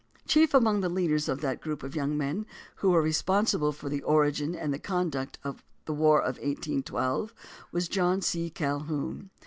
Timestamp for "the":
0.81-0.89, 3.87-4.01, 5.85-5.93